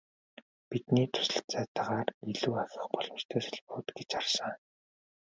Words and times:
Бидний 0.69 1.07
туслалцаатайгаар 1.13 2.09
илүү 2.31 2.55
ахих 2.63 2.85
боломжтой 2.93 3.41
салбарууд 3.45 3.89
гэж 3.97 4.09
харсан. 4.15 4.53